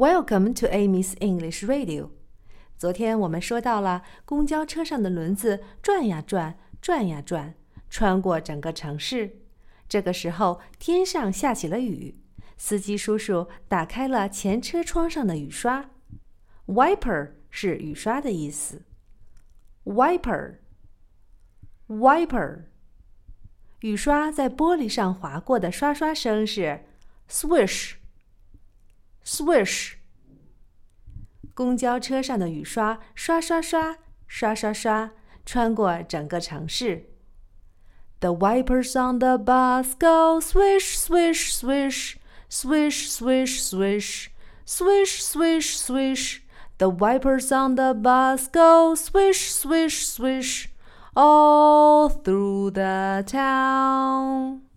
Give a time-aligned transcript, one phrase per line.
[0.00, 2.08] Welcome to Amy's English Radio。
[2.78, 7.54] 昨天我们说到了公交车上的轮子转呀转，转呀转，
[7.90, 9.42] 穿过整个城市。
[9.86, 12.18] 这个时候，天上下起了雨，
[12.56, 15.90] 司机叔叔打开了前车窗上的雨刷。
[16.66, 18.80] Wiper 是雨刷的意思。
[19.84, 22.62] Wiper，wiper。
[23.80, 26.86] 雨刷在玻璃上划过的刷刷声是
[27.28, 27.96] swish
[29.40, 29.94] Swish！。
[31.54, 35.12] 公交车上的雨刷刷刷刷，刷刷刷，
[35.46, 37.06] 穿过整个城市。
[38.20, 42.16] The wipers on the bus go swish, swish, swish,
[42.50, 44.28] swish, swish, swish,
[44.66, 46.40] swish, swish, swish.
[46.76, 50.68] The wipers on the bus go swish, swish, swish
[51.16, 54.69] all through the town.